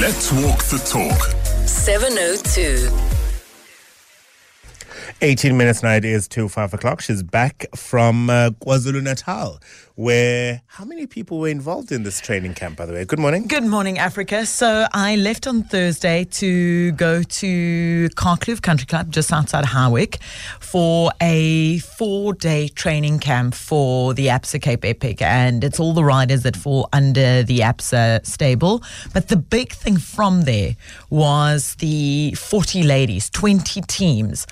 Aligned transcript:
Let's 0.00 0.32
walk 0.32 0.62
the 0.64 0.78
talk. 0.78 1.20
702. 1.66 3.19
18 5.22 5.54
minutes 5.54 5.82
now, 5.82 5.92
it 5.92 6.04
is 6.04 6.26
to 6.28 6.48
5 6.48 6.72
o'clock. 6.72 7.02
She's 7.02 7.22
back 7.22 7.66
from 7.76 8.30
uh, 8.30 8.50
KwaZulu 8.62 9.02
Natal, 9.02 9.60
where 9.94 10.62
how 10.66 10.86
many 10.86 11.06
people 11.06 11.38
were 11.38 11.48
involved 11.48 11.92
in 11.92 12.04
this 12.04 12.20
training 12.20 12.54
camp, 12.54 12.78
by 12.78 12.86
the 12.86 12.94
way? 12.94 13.04
Good 13.04 13.18
morning. 13.18 13.46
Good 13.46 13.64
morning, 13.64 13.98
Africa. 13.98 14.46
So 14.46 14.86
I 14.94 15.16
left 15.16 15.46
on 15.46 15.62
Thursday 15.62 16.24
to 16.24 16.92
go 16.92 17.22
to 17.22 18.08
Karkloof 18.16 18.62
Country 18.62 18.86
Club 18.86 19.10
just 19.10 19.30
outside 19.30 19.66
Howick 19.66 20.22
for 20.58 21.10
a 21.20 21.80
four 21.80 22.32
day 22.32 22.68
training 22.68 23.18
camp 23.18 23.54
for 23.54 24.14
the 24.14 24.28
ABSA 24.28 24.62
Cape 24.62 24.86
Epic. 24.86 25.20
And 25.20 25.62
it's 25.62 25.78
all 25.78 25.92
the 25.92 26.04
riders 26.04 26.44
that 26.44 26.56
fall 26.56 26.88
under 26.94 27.42
the 27.42 27.58
ABSA 27.58 28.24
stable. 28.24 28.82
But 29.12 29.28
the 29.28 29.36
big 29.36 29.72
thing 29.72 29.98
from 29.98 30.42
there 30.42 30.76
was 31.10 31.74
the 31.74 32.32
40 32.38 32.84
ladies, 32.84 33.28
20 33.28 33.82
teams 33.82 34.46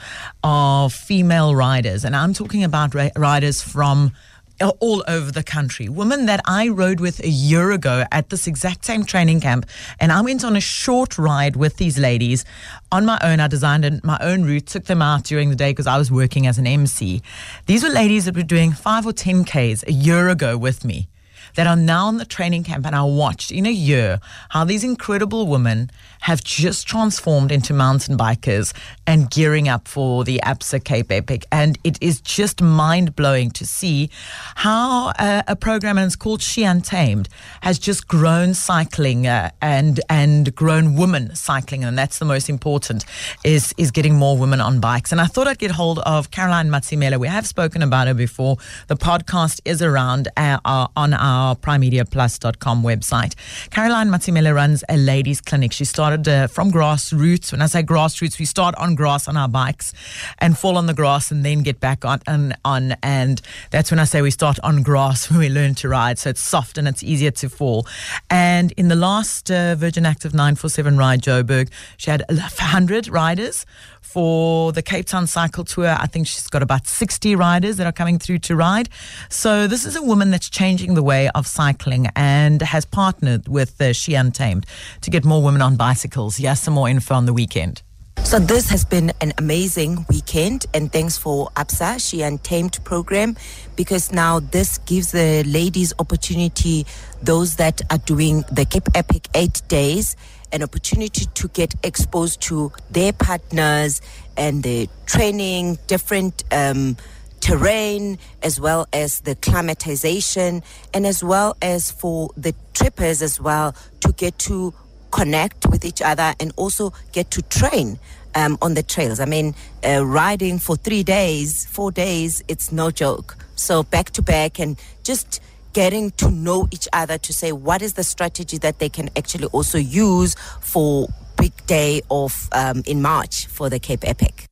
of 0.44 0.57
female 0.90 1.54
riders. 1.54 2.04
And 2.04 2.14
I'm 2.14 2.32
talking 2.32 2.64
about 2.64 2.94
ri- 2.94 3.12
riders 3.16 3.62
from 3.62 4.12
uh, 4.60 4.72
all 4.80 5.04
over 5.06 5.30
the 5.30 5.42
country. 5.42 5.88
Women 5.88 6.26
that 6.26 6.40
I 6.44 6.68
rode 6.68 6.98
with 6.98 7.20
a 7.20 7.28
year 7.28 7.70
ago 7.70 8.04
at 8.10 8.30
this 8.30 8.46
exact 8.46 8.84
same 8.84 9.04
training 9.04 9.40
camp. 9.40 9.66
And 10.00 10.10
I 10.10 10.20
went 10.20 10.44
on 10.44 10.56
a 10.56 10.60
short 10.60 11.16
ride 11.16 11.54
with 11.54 11.76
these 11.76 11.96
ladies 11.96 12.44
on 12.90 13.04
my 13.04 13.18
own. 13.22 13.38
I 13.38 13.46
designed 13.46 14.02
my 14.02 14.18
own 14.20 14.42
route, 14.42 14.66
took 14.66 14.86
them 14.86 15.00
out 15.00 15.24
during 15.24 15.50
the 15.50 15.56
day 15.56 15.70
because 15.70 15.86
I 15.86 15.96
was 15.96 16.10
working 16.10 16.46
as 16.46 16.58
an 16.58 16.66
MC. 16.66 17.22
These 17.66 17.84
were 17.84 17.90
ladies 17.90 18.24
that 18.24 18.34
were 18.34 18.42
doing 18.42 18.72
five 18.72 19.06
or 19.06 19.12
10 19.12 19.44
Ks 19.44 19.84
a 19.86 19.92
year 19.92 20.28
ago 20.28 20.58
with 20.58 20.84
me 20.84 21.08
that 21.58 21.66
are 21.66 21.74
now 21.74 22.08
in 22.08 22.18
the 22.18 22.24
training 22.24 22.62
camp. 22.62 22.86
And 22.86 22.94
I 22.94 23.02
watched 23.02 23.50
in 23.50 23.66
a 23.66 23.72
year 23.72 24.20
how 24.50 24.62
these 24.62 24.84
incredible 24.84 25.48
women 25.48 25.90
have 26.20 26.44
just 26.44 26.86
transformed 26.86 27.50
into 27.50 27.74
mountain 27.74 28.16
bikers 28.16 28.72
and 29.08 29.28
gearing 29.28 29.68
up 29.68 29.88
for 29.88 30.22
the 30.22 30.40
ABSA 30.44 30.84
Cape 30.84 31.10
Epic. 31.10 31.46
And 31.50 31.76
it 31.82 32.00
is 32.00 32.20
just 32.20 32.62
mind 32.62 33.16
blowing 33.16 33.50
to 33.50 33.66
see 33.66 34.08
how 34.54 35.08
uh, 35.18 35.42
a 35.48 35.56
program, 35.56 35.98
and 35.98 36.06
it's 36.06 36.14
called 36.14 36.42
She 36.42 36.62
Untamed, 36.62 37.28
has 37.62 37.80
just 37.80 38.06
grown 38.06 38.54
cycling 38.54 39.26
uh, 39.26 39.50
and 39.60 40.00
and 40.08 40.54
grown 40.54 40.94
women 40.94 41.34
cycling. 41.34 41.82
And 41.82 41.98
that's 41.98 42.20
the 42.20 42.24
most 42.24 42.48
important 42.48 43.04
is, 43.42 43.74
is 43.76 43.90
getting 43.90 44.14
more 44.14 44.38
women 44.38 44.60
on 44.60 44.78
bikes. 44.78 45.10
And 45.10 45.20
I 45.20 45.26
thought 45.26 45.48
I'd 45.48 45.58
get 45.58 45.72
hold 45.72 45.98
of 46.00 46.30
Caroline 46.30 46.68
Matsimela. 46.68 47.18
We 47.18 47.26
have 47.26 47.48
spoken 47.48 47.82
about 47.82 48.06
her 48.06 48.14
before. 48.14 48.58
The 48.86 48.96
podcast 48.96 49.60
is 49.64 49.82
around 49.82 50.28
uh, 50.36 50.60
on 50.64 51.14
our 51.14 51.47
primemediaplus.com 51.56 52.82
website. 52.82 53.34
Caroline 53.70 54.08
Matsimela 54.08 54.54
runs 54.54 54.84
a 54.88 54.96
ladies 54.96 55.40
clinic. 55.40 55.72
She 55.72 55.84
started 55.84 56.28
uh, 56.28 56.46
from 56.46 56.70
grassroots. 56.70 57.52
When 57.52 57.62
I 57.62 57.66
say 57.66 57.82
grassroots, 57.82 58.38
we 58.38 58.44
start 58.44 58.74
on 58.76 58.94
grass 58.94 59.28
on 59.28 59.36
our 59.36 59.48
bikes 59.48 59.92
and 60.38 60.56
fall 60.56 60.76
on 60.76 60.86
the 60.86 60.94
grass 60.94 61.30
and 61.30 61.44
then 61.44 61.62
get 61.62 61.80
back 61.80 62.04
on 62.04 62.20
and 62.26 62.56
on. 62.64 62.96
And 63.02 63.40
that's 63.70 63.90
when 63.90 63.98
I 63.98 64.04
say 64.04 64.22
we 64.22 64.30
start 64.30 64.58
on 64.62 64.82
grass 64.82 65.30
when 65.30 65.38
we 65.38 65.48
learn 65.48 65.74
to 65.76 65.88
ride. 65.88 66.18
So 66.18 66.30
it's 66.30 66.42
soft 66.42 66.78
and 66.78 66.88
it's 66.88 67.02
easier 67.02 67.30
to 67.32 67.48
fall. 67.48 67.86
And 68.30 68.72
in 68.72 68.88
the 68.88 68.96
last 68.96 69.50
uh, 69.50 69.74
Virgin 69.74 70.06
Active 70.06 70.34
947 70.34 70.96
ride, 70.96 71.22
Joburg, 71.22 71.70
she 71.96 72.10
had 72.10 72.24
100 72.28 73.08
riders 73.08 73.66
for 74.08 74.72
the 74.72 74.80
Cape 74.80 75.06
Town 75.06 75.26
Cycle 75.26 75.64
Tour. 75.64 75.94
I 75.98 76.06
think 76.06 76.26
she's 76.26 76.46
got 76.46 76.62
about 76.62 76.86
60 76.86 77.36
riders 77.36 77.76
that 77.76 77.86
are 77.86 77.92
coming 77.92 78.18
through 78.18 78.38
to 78.40 78.56
ride. 78.56 78.88
So 79.28 79.66
this 79.66 79.84
is 79.84 79.96
a 79.96 80.02
woman 80.02 80.30
that's 80.30 80.48
changing 80.48 80.94
the 80.94 81.02
way 81.02 81.28
of 81.38 81.46
cycling 81.46 82.08
and 82.14 82.60
has 82.60 82.84
partnered 82.84 83.48
with 83.48 83.80
uh, 83.80 83.92
She 83.92 84.14
Untamed 84.14 84.66
to 85.00 85.10
get 85.10 85.24
more 85.24 85.42
women 85.42 85.62
on 85.62 85.76
bicycles. 85.76 86.38
Yes, 86.38 86.60
some 86.60 86.74
more 86.74 86.88
info 86.88 87.14
on 87.14 87.26
the 87.26 87.32
weekend. 87.32 87.82
So 88.24 88.38
this 88.38 88.68
has 88.68 88.84
been 88.84 89.12
an 89.22 89.32
amazing 89.38 90.04
weekend 90.10 90.66
and 90.74 90.92
thanks 90.92 91.16
for 91.16 91.48
ABSA, 91.56 92.06
She 92.06 92.20
Untamed 92.20 92.78
program, 92.84 93.36
because 93.74 94.12
now 94.12 94.40
this 94.40 94.76
gives 94.78 95.12
the 95.12 95.44
ladies 95.44 95.94
opportunity, 95.98 96.84
those 97.22 97.56
that 97.56 97.80
are 97.90 97.98
doing 97.98 98.44
the 98.52 98.66
Cape 98.66 98.88
Epic 98.94 99.28
eight 99.34 99.62
days, 99.68 100.14
an 100.52 100.62
opportunity 100.62 101.24
to 101.34 101.48
get 101.48 101.74
exposed 101.82 102.42
to 102.42 102.70
their 102.90 103.12
partners 103.14 104.02
and 104.36 104.62
the 104.62 104.88
training, 105.06 105.78
different 105.86 106.44
um, 106.52 106.96
terrain, 107.40 108.18
as 108.42 108.60
well 108.60 108.86
as 108.92 109.20
the 109.20 109.34
climatization, 109.36 110.62
and 110.94 111.06
as 111.06 111.22
well 111.22 111.56
as 111.62 111.90
for 111.90 112.30
the 112.36 112.54
trippers 112.74 113.22
as 113.22 113.40
well 113.40 113.74
to 114.00 114.12
get 114.12 114.38
to 114.40 114.74
connect 115.10 115.66
with 115.66 115.84
each 115.84 116.02
other 116.02 116.34
and 116.40 116.52
also 116.56 116.92
get 117.12 117.30
to 117.30 117.42
train 117.42 117.98
um, 118.34 118.58
on 118.62 118.74
the 118.74 118.82
trails. 118.82 119.20
I 119.20 119.24
mean, 119.24 119.54
uh, 119.86 120.04
riding 120.04 120.58
for 120.58 120.76
three 120.76 121.02
days, 121.02 121.66
four 121.66 121.90
days, 121.90 122.42
it's 122.48 122.70
no 122.72 122.90
joke. 122.90 123.36
So 123.56 123.82
back 123.82 124.10
to 124.10 124.22
back 124.22 124.58
and 124.58 124.78
just 125.02 125.40
getting 125.72 126.10
to 126.12 126.30
know 126.30 126.68
each 126.70 126.88
other 126.92 127.18
to 127.18 127.32
say 127.32 127.52
what 127.52 127.82
is 127.82 127.94
the 127.94 128.04
strategy 128.04 128.58
that 128.58 128.78
they 128.78 128.88
can 128.88 129.10
actually 129.16 129.46
also 129.46 129.78
use 129.78 130.34
for 130.60 131.08
big 131.36 131.52
day 131.66 132.02
of 132.10 132.48
um, 132.52 132.82
in 132.86 133.00
March 133.00 133.46
for 133.46 133.70
the 133.70 133.78
Cape 133.78 134.06
Epic. 134.06 134.47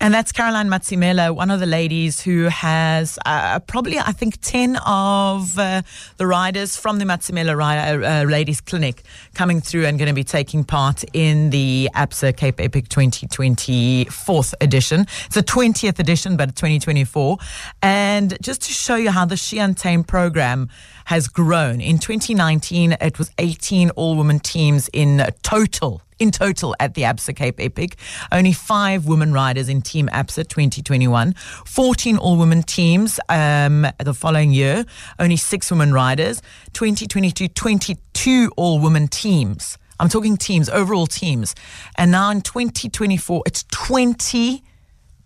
And 0.00 0.14
that's 0.14 0.30
Caroline 0.30 0.68
Matsimela, 0.68 1.34
one 1.34 1.50
of 1.50 1.58
the 1.58 1.66
ladies 1.66 2.20
who 2.20 2.44
has 2.44 3.18
uh, 3.26 3.58
probably, 3.60 3.98
I 3.98 4.12
think, 4.12 4.40
10 4.40 4.76
of 4.86 5.58
uh, 5.58 5.82
the 6.18 6.26
riders 6.26 6.76
from 6.76 6.98
the 6.98 7.04
Matsimela 7.04 7.56
uh, 7.56 8.22
uh, 8.22 8.24
Ladies 8.24 8.60
Clinic 8.60 9.02
coming 9.34 9.60
through 9.60 9.86
and 9.86 9.98
going 9.98 10.08
to 10.08 10.14
be 10.14 10.24
taking 10.24 10.64
part 10.64 11.04
in 11.12 11.50
the 11.50 11.90
ABSA 11.94 12.36
Cape 12.36 12.60
Epic 12.60 12.88
2024th 12.88 14.54
edition. 14.60 15.06
It's 15.26 15.36
a 15.36 15.42
20th 15.42 15.98
edition, 15.98 16.36
but 16.36 16.54
2024. 16.54 17.38
And 17.82 18.36
just 18.40 18.62
to 18.62 18.72
show 18.72 18.96
you 18.96 19.10
how 19.10 19.24
the 19.24 19.36
She 19.36 19.58
Untamed 19.58 20.06
program 20.06 20.68
has 21.06 21.28
grown, 21.28 21.80
in 21.80 21.98
2019, 21.98 22.96
it 23.00 23.18
was 23.18 23.30
18 23.38 23.90
all 23.90 24.16
women 24.16 24.40
teams 24.40 24.88
in 24.92 25.24
total 25.42 26.02
in 26.18 26.30
total 26.30 26.74
at 26.80 26.94
the 26.94 27.02
ABSA 27.02 27.36
Cape 27.36 27.60
Epic. 27.60 27.96
Only 28.32 28.52
five 28.52 29.06
women 29.06 29.32
riders 29.34 29.68
in 29.68 29.82
Team 29.82 30.08
ABSA 30.12 30.48
2021. 30.48 31.34
14 31.66 32.16
all 32.16 32.38
women 32.38 32.62
teams 32.62 33.20
um, 33.28 33.86
the 34.02 34.14
following 34.14 34.50
year. 34.50 34.84
Only 35.18 35.36
six 35.36 35.70
women 35.70 35.92
riders. 35.92 36.40
2022, 36.72 37.48
22 37.48 38.50
all 38.56 38.80
women 38.80 39.08
teams. 39.08 39.76
I'm 40.00 40.08
talking 40.08 40.36
teams, 40.36 40.68
overall 40.68 41.06
teams. 41.06 41.54
And 41.96 42.10
now 42.10 42.30
in 42.30 42.40
2024, 42.42 43.42
it's 43.46 43.64
20 43.70 44.62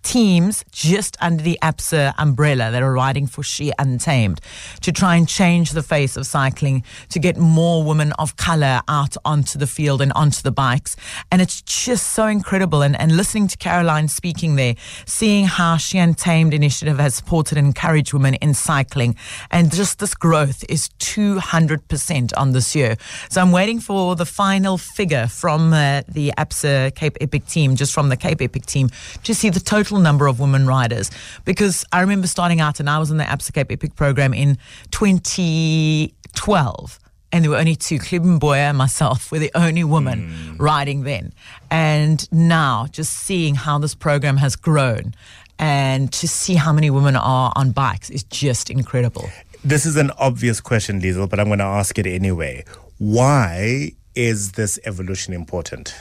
teams 0.02 0.64
just 0.70 1.16
under 1.20 1.42
the 1.42 1.58
ABSA 1.62 2.14
umbrella 2.18 2.70
that 2.70 2.82
are 2.82 2.92
riding 2.92 3.26
for 3.26 3.42
She 3.42 3.72
Untamed 3.78 4.40
to 4.80 4.92
try 4.92 5.16
and 5.16 5.28
change 5.28 5.72
the 5.72 5.82
face 5.82 6.16
of 6.16 6.26
cycling, 6.26 6.84
to 7.10 7.18
get 7.18 7.36
more 7.36 7.82
women 7.84 8.12
of 8.18 8.36
color 8.36 8.80
out 8.88 9.16
onto 9.24 9.58
the 9.58 9.66
field 9.66 10.00
and 10.02 10.12
onto 10.12 10.42
the 10.42 10.50
bikes. 10.50 10.96
And 11.30 11.40
it's 11.42 11.62
just 11.62 12.10
so 12.10 12.26
incredible. 12.26 12.82
And, 12.82 12.98
and 12.98 13.16
listening 13.16 13.48
to 13.48 13.56
Caroline 13.56 14.08
speaking 14.08 14.56
there, 14.56 14.74
seeing 15.06 15.46
how 15.46 15.76
She 15.76 15.98
Untamed 15.98 16.54
initiative 16.54 16.98
has 16.98 17.14
supported 17.14 17.58
and 17.58 17.66
encouraged 17.66 18.12
women 18.12 18.34
in 18.34 18.54
cycling. 18.54 19.16
And 19.50 19.72
just 19.72 19.98
this 19.98 20.14
growth 20.14 20.64
is 20.68 20.88
200% 20.98 22.32
on 22.36 22.52
this 22.52 22.74
year. 22.74 22.96
So 23.28 23.40
I'm 23.40 23.52
waiting 23.52 23.80
for 23.80 24.16
the 24.16 24.26
final 24.26 24.78
figure 24.78 25.26
from 25.26 25.72
uh, 25.72 26.02
the 26.08 26.32
ABSA 26.38 26.94
Cape 26.94 27.16
Epic 27.20 27.46
team, 27.46 27.76
just 27.76 27.92
from 27.92 28.08
the 28.08 28.16
Cape 28.16 28.40
Epic 28.40 28.66
team, 28.66 28.90
to 29.24 29.34
see 29.34 29.50
the 29.50 29.60
total 29.60 29.89
number 29.98 30.28
of 30.28 30.38
women 30.38 30.66
riders 30.66 31.10
because 31.44 31.84
I 31.92 32.02
remember 32.02 32.28
starting 32.28 32.60
out 32.60 32.78
and 32.78 32.88
I 32.88 32.98
was 32.98 33.10
in 33.10 33.16
the 33.16 33.24
ABSA 33.24 33.54
Cape 33.54 33.72
Epic 33.72 33.96
program 33.96 34.32
in 34.32 34.58
2012 34.92 37.00
and 37.32 37.44
there 37.44 37.50
were 37.50 37.58
only 37.58 37.76
two. 37.76 37.98
Boy 38.38 38.56
and 38.56 38.76
myself 38.76 39.30
were 39.30 39.38
the 39.38 39.50
only 39.54 39.84
women 39.84 40.30
mm. 40.30 40.60
riding 40.60 41.04
then. 41.04 41.32
And 41.70 42.30
now, 42.32 42.86
just 42.91 43.12
seeing 43.12 43.54
how 43.54 43.78
this 43.78 43.94
program 43.94 44.36
has 44.38 44.56
grown 44.56 45.15
and 45.59 46.12
to 46.12 46.26
see 46.26 46.54
how 46.54 46.72
many 46.72 46.91
women 46.91 47.16
are 47.16 47.53
on 47.54 47.70
bikes 47.70 48.10
is 48.10 48.24
just 48.24 48.70
incredible. 48.70 49.28
This 49.62 49.84
is 49.84 49.97
an 49.97 50.10
obvious 50.18 50.60
question, 50.60 51.00
Liezel, 51.00 51.28
but 51.28 51.38
I'm 51.38 51.47
going 51.47 51.59
to 51.59 51.65
ask 51.65 51.98
it 51.98 52.06
anyway. 52.06 52.65
Why 52.98 53.92
is 54.20 54.52
this 54.52 54.78
evolution 54.84 55.32
important? 55.32 55.94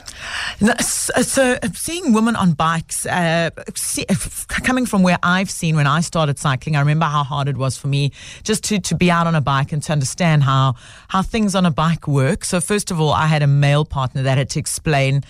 So, 0.82 1.58
seeing 1.74 2.12
women 2.12 2.36
on 2.36 2.52
bikes, 2.52 3.06
uh, 3.06 3.50
see, 3.76 4.06
coming 4.50 4.86
from 4.86 5.04
where 5.04 5.18
I've 5.24 5.50
seen 5.50 5.78
when 5.78 5.88
I 5.88 6.02
started 6.02 6.38
cycling, 6.38 6.76
I 6.76 6.82
remember 6.82 7.06
how 7.06 7.24
hard 7.24 7.48
it 7.48 7.56
was 7.56 7.78
for 7.78 7.88
me 7.88 8.12
just 8.44 8.66
to, 8.66 8.80
to 8.80 8.96
be 8.96 9.10
out 9.10 9.26
on 9.26 9.36
a 9.36 9.42
bike 9.42 9.72
and 9.72 9.82
to 9.84 9.94
understand 9.94 10.44
how, 10.44 10.76
how 11.08 11.22
things 11.22 11.56
on 11.56 11.66
a 11.66 11.72
bike 11.72 12.10
work. 12.10 12.44
So 12.44 12.60
first 12.60 12.92
of 12.92 13.00
all, 13.00 13.14
I 13.14 13.28
had 13.28 13.42
a 13.42 13.48
male 13.48 13.86
partner 13.86 14.22
that 14.24 14.38
had 14.38 14.50
to 14.50 14.60
explain 14.60 15.24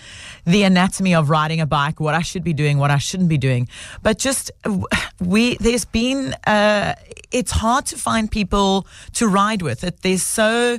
the 0.44 0.64
anatomy 0.64 1.14
of 1.14 1.30
riding 1.30 1.60
a 1.60 1.66
bike, 1.66 2.00
what 2.00 2.16
I 2.16 2.22
should 2.22 2.42
be 2.42 2.52
doing, 2.52 2.78
what 2.78 2.90
I 2.90 2.98
shouldn't 2.98 3.28
be 3.28 3.38
doing. 3.38 3.68
But 4.02 4.18
just 4.18 4.50
we, 5.20 5.54
there's 5.58 5.84
been, 5.84 6.34
uh, 6.44 6.96
it's 7.30 7.52
hard 7.52 7.86
to 7.86 7.96
find 7.96 8.30
people 8.30 8.86
to 9.14 9.28
ride 9.28 9.62
with. 9.62 9.84
It, 9.84 10.02
there's 10.02 10.22
so 10.22 10.78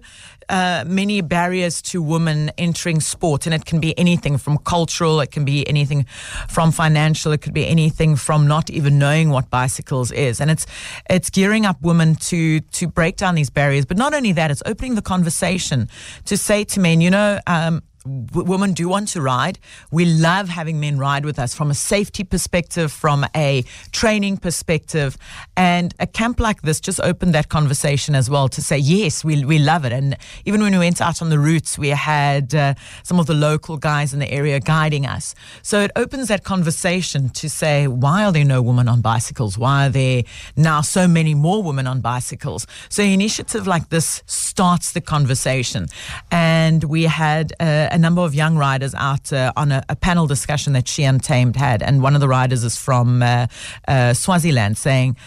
uh, 0.50 0.84
many 0.86 1.22
barriers 1.22 1.82
to 1.82 2.02
women 2.02 2.52
entering 2.58 3.00
sport, 3.00 3.46
and 3.46 3.56
it 3.56 3.66
can 3.66 3.80
be 3.80 3.98
anything 3.98 4.38
from 4.38 4.58
cultural, 4.58 5.22
it 5.22 5.32
can 5.32 5.46
be 5.46 5.68
anything 5.68 6.06
from 6.50 6.72
financial, 6.72 7.32
it 7.32 7.42
could 7.42 7.54
be 7.54 7.68
anything 7.68 8.16
from 8.16 8.48
not 8.48 8.70
even 8.70 9.00
knowing 9.00 9.30
what 9.30 9.50
bicycles 9.50 10.12
is, 10.12 10.42
and 10.42 10.52
it's 10.52 10.66
it's 11.10 11.30
gearing 11.30 11.66
up 11.66 11.82
women 11.82 12.16
to 12.16 12.60
to 12.60 12.88
break 12.88 13.16
down 13.16 13.36
these 13.36 13.50
barriers. 13.50 13.86
But 13.86 13.98
not 13.98 14.14
only 14.14 14.34
that, 14.34 14.52
it's 14.52 14.64
opening 14.66 14.96
the 14.96 15.02
conversation 15.02 15.88
to 16.26 16.38
say 16.38 16.64
to 16.66 16.80
men, 16.80 17.02
you 17.02 17.10
know. 17.10 17.40
Um, 17.48 17.82
women 18.06 18.74
do 18.74 18.88
want 18.88 19.10
to 19.10 19.22
ride. 19.22 19.60
We 19.92 20.06
love 20.06 20.50
having 20.50 20.80
men 20.80 20.98
ride 20.98 21.26
with 21.26 21.38
us 21.38 21.54
from 21.54 21.70
a 21.70 21.74
safety 21.74 22.24
perspective, 22.24 22.92
from 22.92 23.26
a 23.36 23.64
training 23.92 24.38
perspective. 24.38 25.18
And 25.56 25.94
a 26.00 26.08
camp 26.08 26.40
like 26.40 26.62
this 26.62 26.80
just 26.80 27.00
opened 27.02 27.34
that 27.36 27.50
conversation 27.50 28.16
as 28.16 28.30
well 28.30 28.48
to 28.50 28.62
say, 28.62 28.78
yes, 28.78 29.24
we, 29.24 29.46
we 29.46 29.60
love 29.60 29.86
it. 29.86 29.94
And 29.94 30.18
even 30.46 30.62
when 30.62 30.72
we 30.72 30.80
went 30.80 31.02
out 31.02 31.22
on 31.22 31.30
the 31.30 31.40
routes, 31.40 31.78
we 31.78 31.90
had 31.90 32.56
uh, 32.56 32.74
some 33.04 33.20
of 33.20 33.28
the 33.28 33.34
local 33.34 33.78
guys 33.78 34.14
in 34.14 34.20
the 34.20 34.32
area 34.32 34.60
guiding 34.60 35.06
us. 35.06 35.36
So 35.62 35.82
it 35.82 35.92
opens 35.96 36.28
that 36.30 36.44
conversation 36.44 37.30
to 37.30 37.50
say, 37.50 37.88
why 37.88 38.24
are 38.24 38.32
there 38.32 38.46
no 38.46 38.62
women 38.62 38.88
on 38.88 39.02
bicycles? 39.02 39.58
Why 39.58 39.88
are 39.88 39.90
there 39.90 40.24
now 40.56 40.82
so 40.82 41.08
many 41.08 41.36
more 41.36 41.62
women 41.62 41.88
on 41.88 42.02
bicycles? 42.02 42.66
So 42.90 43.04
an 43.04 43.10
initiative 43.10 43.68
like 43.68 43.90
this 43.90 44.24
starts 44.26 44.94
the 44.94 45.02
conversation. 45.02 45.88
And 46.32 46.84
we 46.86 47.04
had 47.04 47.54
uh, 47.60 47.90
a 47.92 47.98
number 47.98 48.22
of 48.22 48.34
young 48.34 48.58
riders 48.58 48.96
out 48.96 49.32
uh, 49.34 49.52
on 49.56 49.72
a, 49.72 49.84
a, 49.90 49.96
panel 49.96 50.28
discussion 50.28 50.74
that 50.74 50.88
she 50.88 51.04
Untamed 51.04 51.56
had. 51.56 51.84
And 51.84 52.02
one 52.02 52.16
of 52.16 52.22
the 52.22 52.28
riders 52.28 52.64
is 52.64 52.78
from 52.78 53.22
uh, 53.22 53.48
uh, 53.88 54.14
Swaziland 54.14 54.78
saying, 54.78 55.18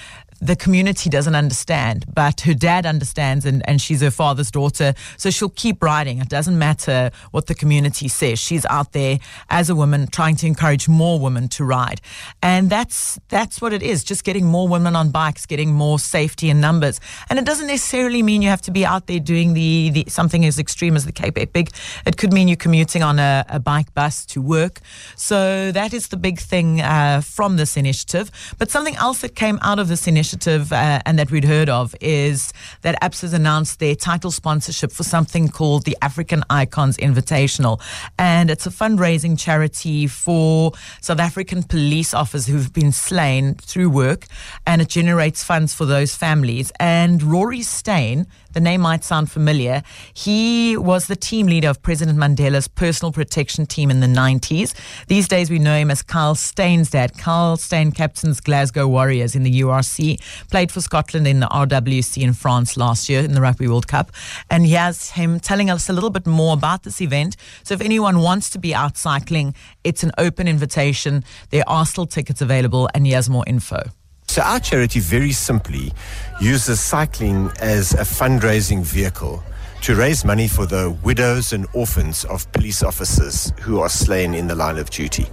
the 0.41 0.57
community 0.57 1.09
doesn't 1.09 1.35
understand, 1.35 2.05
but 2.13 2.43
her 2.43 2.55
dad 2.55 2.87
understands 2.87 3.47
and, 3.47 3.67
and 3.69 3.81
she's 3.81 4.01
her 4.01 4.11
father's 4.11 4.51
daughter. 4.51 4.95
So 5.17 5.31
she'll 5.31 5.49
keep 5.49 5.83
riding. 5.83 6.19
It 6.19 6.29
doesn't 6.29 6.59
matter 6.59 7.11
what 7.31 7.47
the 7.47 7.55
community 7.55 8.09
says. 8.09 8.39
She's 8.39 8.67
out 8.67 8.93
there 8.93 9.19
as 9.49 9.71
a 9.71 9.75
woman 9.75 10.07
trying 10.09 10.37
to 10.37 10.47
encourage 10.47 10.89
more 10.89 11.19
women 11.21 11.49
to 11.49 11.65
ride. 11.65 12.01
And 12.43 12.69
that's, 12.69 13.19
that's 13.29 13.61
what 13.61 13.73
it 13.73 13.83
is. 13.83 14.05
Just 14.05 14.25
getting 14.25 14.47
more 14.47 14.69
women 14.69 14.97
on 14.97 15.11
bikes, 15.11 15.47
getting 15.47 15.73
more 15.73 15.99
safety 15.99 16.51
in 16.51 16.61
numbers. 16.61 17.01
And 17.31 17.39
it 17.39 17.45
doesn't 17.45 17.69
necessarily 17.69 18.23
mean 18.23 18.43
you 18.43 18.49
have 18.49 18.63
to 18.63 18.71
be 18.71 18.85
out 18.85 19.07
there 19.07 19.21
doing 19.21 19.55
the, 19.55 19.91
the 19.91 20.05
something 20.09 20.45
as 20.45 20.59
extreme 20.59 20.97
as 20.97 21.05
the 21.05 21.13
Cape 21.13 21.39
Epic. 21.39 21.71
It 22.07 22.17
could 22.17 22.33
mean 22.33 22.49
you're 22.49 22.57
commuting 22.57 23.03
on 23.03 23.19
a, 23.19 23.45
a 23.49 23.61
bike 23.61 23.95
bus 23.95 24.27
to 24.27 24.43
work. 24.43 24.81
So 25.17 25.73
that 25.73 25.95
is 25.95 26.09
the 26.09 26.17
big 26.17 26.39
thing 26.39 26.81
uh, 26.81 27.21
from 27.21 27.57
this 27.57 27.77
initiative. 27.77 28.31
But 28.59 28.71
something 28.71 28.97
else 28.97 29.21
that 29.21 29.35
came 29.35 29.59
out 29.63 29.79
of 29.79 29.89
this 29.89 30.07
initiative 30.07 30.24
initiative 30.25 30.73
uh, 30.73 31.01
and 31.05 31.19
that 31.19 31.31
we'd 31.31 31.45
heard 31.45 31.69
of 31.69 31.95
is 32.01 32.55
that 32.81 32.99
ABSA 33.03 33.21
has 33.23 33.33
announced 33.35 33.79
their 33.79 33.95
title 33.95 34.31
sponsorship 34.31 34.91
for 34.91 35.03
something 35.03 35.49
called 35.49 35.85
the 35.85 35.95
African 36.01 36.43
Icons 36.49 36.97
Invitational. 36.97 37.79
And 38.19 38.51
it's 38.51 38.67
a 38.67 38.71
fundraising 38.71 39.39
charity 39.39 40.07
for 40.07 40.73
South 41.03 41.21
African 41.21 41.63
police 41.63 42.15
officers 42.15 42.47
who've 42.47 42.73
been 42.73 42.91
slain 42.91 43.55
through 43.57 43.91
work. 43.91 44.25
And 44.67 44.81
it 44.81 44.89
generates 44.89 45.45
funds 45.45 45.75
for 45.75 45.85
those 45.85 46.15
families. 46.15 46.73
And 46.81 47.23
Rory 47.23 47.61
Steyn, 47.61 48.27
the 48.55 48.61
name 48.61 48.81
might 48.81 49.05
sound 49.05 49.31
familiar. 49.31 49.83
He 50.15 50.77
was 50.77 51.07
the 51.07 51.17
team 51.17 51.49
leader 51.49 51.69
of 51.69 51.83
President 51.83 52.19
Mandela's 52.19 52.69
personal 52.69 53.13
protection 53.13 53.67
team 53.67 53.91
in 53.91 54.01
the 54.01 54.07
90s. 54.07 54.73
These 55.09 55.29
days, 55.29 55.51
we 55.51 55.59
know 55.59 55.77
him 55.77 55.91
as 55.91 56.03
Carl 56.03 56.35
Steyn's 56.35 56.91
dad. 56.91 57.19
Carl 57.19 57.57
Steyn 57.57 57.93
captains 57.93 58.41
Glasgow 58.41 58.87
Warriors 58.87 59.35
in 59.35 59.43
the 59.43 59.61
URC, 59.61 60.14
played 60.51 60.71
for 60.71 60.81
Scotland 60.81 61.27
in 61.27 61.41
the 61.41 61.47
RWC 61.47 62.23
in 62.23 62.33
France 62.33 62.77
last 62.77 63.09
year 63.09 63.21
in 63.21 63.35
the 63.35 63.41
Rugby 63.41 63.69
World 63.69 63.89
Cup. 63.89 64.13
And 64.51 64.65
he 64.67 64.73
has 64.73 65.11
him 65.11 65.41
telling 65.41 65.71
us 65.71 65.89
a 65.89 65.93
little 65.93 66.11
bit 66.11 66.27
more 66.27 66.55
about 66.55 66.83
this 66.83 67.01
event. 67.01 67.37
So 67.63 67.75
if 67.75 67.81
anyone 67.81 68.21
wants 68.21 68.51
to 68.51 68.59
be 68.59 68.75
out 68.75 68.97
cycling, 68.97 69.55
it's 69.83 70.03
an 70.03 70.13
open 70.19 70.49
invitation. 70.49 71.25
There 71.51 71.65
are 71.67 71.87
still 71.87 72.07
tickets 72.07 72.41
available, 72.41 72.89
and 72.95 73.07
he 73.07 73.13
has 73.13 73.29
more 73.29 73.45
info. 73.47 73.83
So, 74.27 74.43
our 74.43 74.59
charity 74.59 75.01
very 75.01 75.33
simply 75.33 75.93
uses 76.41 76.81
cycling 76.81 77.53
as 77.61 77.93
a 77.93 77.99
fundraising 77.99 78.83
vehicle 78.83 79.45
to 79.83 79.95
raise 79.95 80.25
money 80.25 80.49
for 80.49 80.67
the 80.67 80.91
widows 81.05 81.53
and 81.53 81.67
orphans 81.75 82.25
of 82.25 82.51
police 82.53 82.83
officers 82.83 83.53
who 83.61 83.81
are 83.81 83.91
slain 83.91 84.33
in 84.35 84.47
the 84.47 84.55
line 84.55 84.79
of 84.79 84.89
duty. 84.89 85.27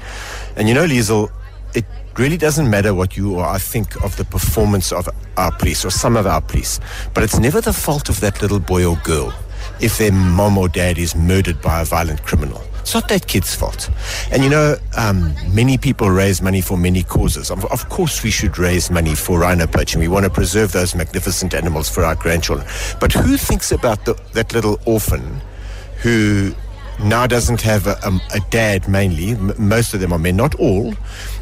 And 0.57 0.68
you 0.68 0.74
know, 0.75 0.86
Liezel, 0.86 1.27
it 1.27 1.31
really 2.18 2.38
doesn't 2.38 2.69
matter 2.69 2.94
what 2.94 3.18
you 3.18 3.36
or 3.36 3.46
I 3.46 3.58
think 3.58 3.96
of 4.04 4.16
the 4.18 4.25
performance 4.25 4.92
of 4.92 5.10
our 5.38 5.52
police 5.52 5.86
or 5.86 5.90
some 5.90 6.18
of 6.18 6.28
our 6.28 6.42
police, 6.42 6.80
but 7.13 7.24
it's 7.24 7.40
never 7.40 7.62
the 7.62 7.74
fault 7.74 8.10
of 8.10 8.19
that 8.22 8.42
little 8.42 8.60
boy 8.60 8.86
or 8.86 8.98
girl 8.98 9.34
if 9.80 9.98
their 9.98 10.12
mom 10.12 10.58
or 10.58 10.68
dad 10.68 10.98
is 10.98 11.16
murdered 11.16 11.62
by 11.62 11.81
a 11.81 11.86
violent 11.86 12.24
criminal. 12.24 12.62
It's 12.81 12.96
not 12.96 13.08
that 13.10 13.28
kid's 13.28 13.56
fault. 13.56 13.90
And 14.31 14.44
you 14.44 14.50
know, 14.50 14.75
um, 14.98 15.36
many 15.50 15.78
people 15.78 16.10
raise 16.10 16.42
money 16.42 16.62
for 16.62 16.78
many 16.78 17.04
causes. 17.04 17.52
Of, 17.52 17.66
of, 17.66 17.88
course, 17.90 18.24
we 18.24 18.31
should 18.31 18.58
raise 18.58 18.90
money 18.90 19.13
for 19.13 19.40
rhino 19.40 19.68
poaching. 19.68 20.00
We 20.00 20.08
want 20.08 20.25
to 20.25 20.31
preserve 20.31 20.72
those 20.72 20.96
magnificent 20.96 21.54
animals 21.54 21.90
for 21.90 22.04
our 22.04 22.16
grandchildren. 22.16 22.68
But 23.00 23.13
who 23.13 23.38
thinks 23.38 23.72
about 23.72 24.06
the, 24.06 24.19
that 24.34 24.54
little 24.54 24.80
orphan 24.86 25.42
who 26.02 26.56
now 27.00 27.26
doesn't 27.28 27.62
have 27.62 27.88
a, 27.88 27.98
a, 28.04 28.20
a 28.36 28.40
dad 28.50 28.88
mainly? 28.88 29.32
M- 29.32 29.54
most 29.58 29.94
of 29.94 30.00
them 30.00 30.14
are 30.14 30.20
men, 30.20 30.36
not 30.36 30.56
all, 30.56 30.94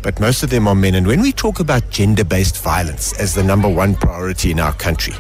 but 0.02 0.20
most 0.20 0.44
of 0.44 0.50
them 0.50 0.68
are 0.68 0.76
men. 0.76 0.96
And 0.96 1.06
when 1.06 1.22
we 1.22 1.32
talk 1.32 1.60
about 1.60 1.90
gender 1.90 2.24
based 2.24 2.58
violence 2.62 3.18
as 3.20 3.36
the 3.36 3.44
number 3.44 3.68
one 3.68 3.96
priority 3.96 4.52
in 4.52 4.60
our 4.60 4.74
country, 4.74 5.14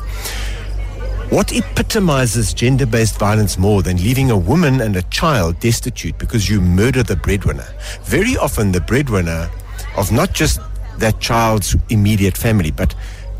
what 1.30 1.52
epitomizes 1.52 2.54
gender 2.54 2.86
based 2.86 3.20
violence 3.20 3.58
more 3.58 3.84
than 3.84 3.98
leaving 3.98 4.31
a 4.31 4.38
woman 4.38 4.81
and 4.81 4.96
a 4.96 5.04
child 5.04 5.60
destitute 5.60 6.18
because 6.18 6.50
you 6.50 6.60
murder 6.62 7.04
the 7.04 7.16
breadwinner? 7.16 7.68
Very 8.04 8.36
often, 8.38 8.72
the 8.72 8.82
breadwinner 8.82 9.50
of 9.98 10.12
not 10.12 10.34
just 10.34 10.60
that 10.98 11.20
child's 11.20 11.75
immediate 11.90 12.38
family, 12.38 12.72
but 12.72 12.96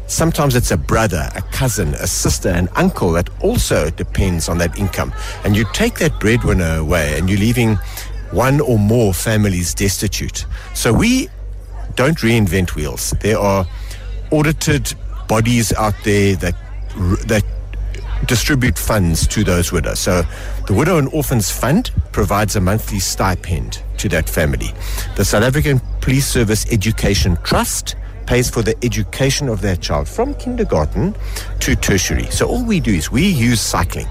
sometimes 0.10 0.56
it's 0.56 0.72
a 0.72 0.78
brother, 0.78 1.30
a 1.36 1.42
cousin, 1.42 1.94
a 1.96 2.08
sister, 2.08 2.50
an 2.50 2.68
uncle 2.76 3.12
that 3.12 3.30
also 3.42 3.90
depends 3.92 4.50
on 4.50 4.58
that 4.58 4.78
income. 4.78 5.14
And 5.44 5.56
you 5.56 5.66
take 5.74 6.00
that 6.00 6.20
breadwinner 6.20 6.78
away 6.78 7.18
and 7.18 7.30
you're 7.30 7.40
leaving 7.40 7.76
one 8.32 8.60
or 8.62 8.78
more 8.78 9.14
families 9.14 9.74
destitute. 9.74 10.46
So 10.74 10.94
we 10.94 11.30
don't 11.96 12.18
reinvent 12.18 12.76
wheels. 12.76 13.12
There 13.22 13.40
are 13.40 13.66
audited 14.32 14.94
bodies 15.28 15.74
out 15.74 15.96
there 16.04 16.36
that 16.38 16.56
that 17.28 17.44
distribute 18.26 18.78
funds 18.78 19.26
to 19.28 19.44
those 19.44 19.72
widows. 19.72 20.00
So 20.00 20.24
the 20.68 20.74
Widow 20.74 20.98
and 20.98 21.08
Orphans 21.14 21.50
Fund 21.50 21.92
provides 22.12 22.56
a 22.56 22.62
monthly 22.62 23.00
stipend 23.00 23.82
to 23.98 24.10
that 24.10 24.30
family. 24.30 24.72
The 25.16 25.24
South 25.24 25.44
African 25.44 25.80
Police 26.02 26.28
Service 26.28 26.66
Education 26.72 27.38
Trust 27.44 27.96
pays 28.30 28.48
for 28.48 28.62
the 28.62 28.76
education 28.86 29.50
of 29.50 29.60
their 29.60 29.76
child 29.76 30.08
from 30.08 30.36
kindergarten 30.36 31.16
to 31.60 31.76
tertiary. 31.76 32.26
So 32.26 32.48
all 32.48 32.64
we 32.64 32.80
do 32.80 32.94
is 32.94 33.12
we 33.12 33.26
use 33.28 33.60
cycling. 33.60 34.08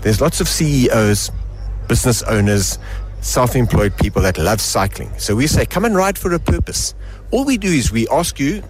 There's 0.00 0.22
lots 0.22 0.40
of 0.40 0.48
CEOs, 0.48 1.30
business 1.86 2.22
owners, 2.22 2.78
self-employed 3.20 3.94
people 3.98 4.22
that 4.22 4.38
love 4.38 4.62
cycling. 4.62 5.12
So 5.18 5.36
we 5.36 5.46
say, 5.46 5.66
come 5.66 5.84
and 5.84 5.94
ride 5.94 6.16
for 6.16 6.32
a 6.32 6.38
purpose. 6.38 6.94
All 7.30 7.44
we 7.44 7.58
do 7.58 7.68
is 7.68 7.92
we 7.92 8.08
ask 8.08 8.40
you 8.40 8.62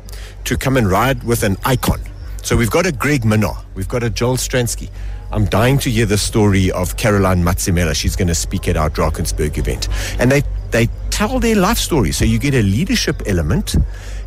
to 0.43 0.57
come 0.57 0.77
and 0.77 0.91
ride 0.91 1.23
with 1.23 1.45
an 1.45 1.59
icon. 1.65 2.01
So 2.43 2.57
we've 2.57 2.73
got 2.73 2.85
a 2.85 2.91
Greg 2.91 3.23
Minnaar, 3.23 3.65
we've 3.77 3.89
got 3.89 4.03
a 4.03 4.11
Joel 4.11 4.37
Stransky. 4.37 4.91
I'm 5.31 5.45
dying 5.45 5.79
to 5.79 5.91
hear 5.91 6.07
the 6.07 6.19
story 6.19 6.73
of 6.73 6.97
Caroline 6.97 7.45
Matsimela. 7.45 7.95
She's 7.95 8.17
going 8.17 8.29
to 8.29 8.35
speak 8.35 8.67
at 8.67 8.77
our 8.77 8.91
Drakensberg 8.91 9.59
event. 9.59 9.87
And 10.19 10.33
they, 10.33 10.43
they 10.71 10.89
tell 11.11 11.41
their 11.41 11.57
life 11.57 11.79
story. 11.79 12.13
So 12.13 12.25
you 12.25 12.39
get 12.39 12.55
a 12.55 12.63
leadership 12.63 13.23
element, 13.27 13.75